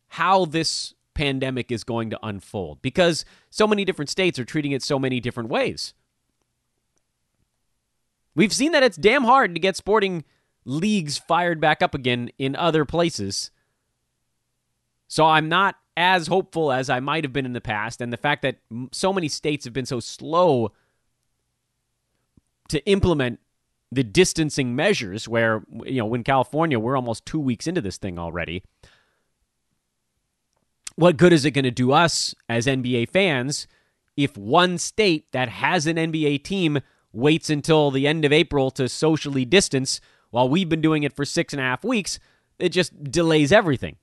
[0.08, 4.82] how this pandemic is going to unfold because so many different states are treating it
[4.82, 5.94] so many different ways.
[8.36, 10.22] We've seen that it's damn hard to get sporting
[10.64, 13.50] leagues fired back up again in other places.
[15.08, 18.00] So I'm not as hopeful as I might have been in the past.
[18.00, 18.58] And the fact that
[18.92, 20.72] so many states have been so slow
[22.68, 23.40] to implement
[23.90, 28.18] the distancing measures, where, you know, in California, we're almost two weeks into this thing
[28.18, 28.62] already.
[30.96, 33.66] What good is it going to do us as NBA fans
[34.16, 36.80] if one state that has an NBA team
[37.16, 40.00] waits until the end of April to socially distance
[40.30, 42.18] while we've been doing it for six and a half weeks,
[42.58, 43.96] it just delays everything.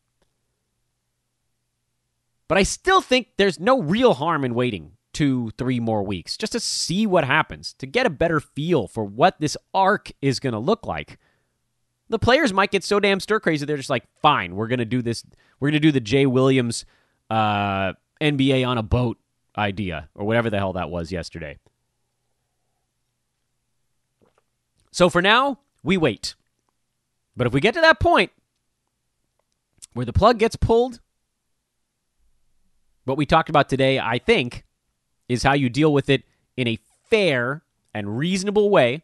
[2.48, 6.54] But I still think there's no real harm in waiting two, three more weeks just
[6.54, 10.54] to see what happens, to get a better feel for what this arc is going
[10.54, 11.20] to look like.
[12.10, 14.86] The players might get so damn stir crazy, they're just like, fine, we're going to
[14.86, 15.24] do this.
[15.60, 16.86] We're going to do the Jay Williams
[17.30, 19.18] uh, NBA on a boat
[19.58, 21.60] idea, or whatever the hell that was yesterday.
[24.94, 26.36] So for now, we wait.
[27.36, 28.32] But if we get to that point
[29.94, 31.00] where the plug gets pulled,
[33.04, 34.66] what we talked about today, I think,
[35.28, 36.24] is how you deal with it
[36.56, 36.78] in a
[37.10, 39.02] fair and reasonable way.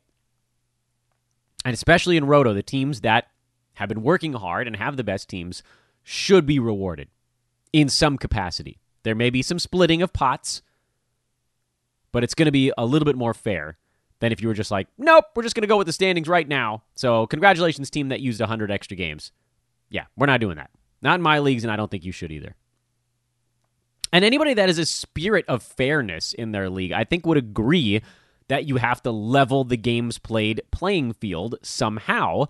[1.66, 3.28] And especially in Roto, the teams that
[3.74, 5.64] have been working hard and have the best teams
[6.04, 7.08] should be rewarded
[7.74, 8.78] in some capacity.
[9.02, 10.62] There may be some splitting of pots,
[12.12, 13.80] but it's going to be a little bit more fair
[14.20, 16.28] than if you were just like, nope, we're just going to go with the standings
[16.28, 16.84] right now.
[16.96, 19.32] So, congratulations, team that used 100 extra games.
[19.90, 20.70] Yeah, we're not doing that.
[21.02, 22.56] Not in my leagues, and I don't think you should either.
[24.12, 28.02] And anybody that has a spirit of fairness in their league, I think would agree
[28.48, 32.46] that you have to level the games played playing field somehow.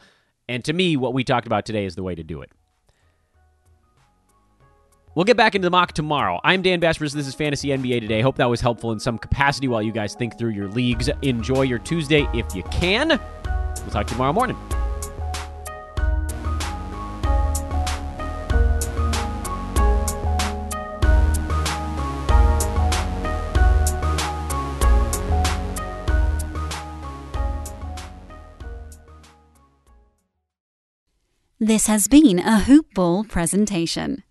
[0.47, 2.51] And to me, what we talked about today is the way to do it.
[5.20, 6.39] We'll get back into the mock tomorrow.
[6.45, 7.11] I'm Dan Besbris.
[7.11, 8.22] This is Fantasy NBA Today.
[8.22, 11.09] Hope that was helpful in some capacity while you guys think through your leagues.
[11.24, 13.09] Enjoy your Tuesday if you can.
[13.09, 14.57] We'll talk to you tomorrow morning.
[31.59, 34.24] This has been a Hoop Ball presentation.